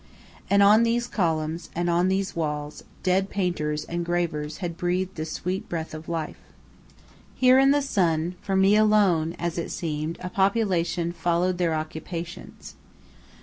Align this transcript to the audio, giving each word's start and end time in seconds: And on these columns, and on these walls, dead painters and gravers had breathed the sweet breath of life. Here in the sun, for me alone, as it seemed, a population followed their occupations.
And 0.49 0.63
on 0.63 0.81
these 0.81 1.05
columns, 1.05 1.69
and 1.75 1.87
on 1.87 2.07
these 2.07 2.35
walls, 2.35 2.83
dead 3.03 3.29
painters 3.29 3.85
and 3.85 4.03
gravers 4.03 4.57
had 4.57 4.75
breathed 4.75 5.13
the 5.13 5.25
sweet 5.25 5.69
breath 5.69 5.93
of 5.93 6.09
life. 6.09 6.39
Here 7.35 7.59
in 7.59 7.69
the 7.69 7.83
sun, 7.83 8.33
for 8.41 8.55
me 8.55 8.75
alone, 8.75 9.35
as 9.37 9.59
it 9.59 9.69
seemed, 9.69 10.17
a 10.19 10.29
population 10.31 11.11
followed 11.11 11.59
their 11.59 11.75
occupations. 11.75 12.73